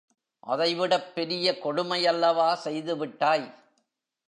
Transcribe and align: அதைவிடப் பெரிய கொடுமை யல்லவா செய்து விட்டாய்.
அதைவிடப் 0.43 1.15
பெரிய 1.15 1.59
கொடுமை 1.59 2.05
யல்லவா 2.05 2.53
செய்து 2.53 2.95
விட்டாய். 2.97 3.47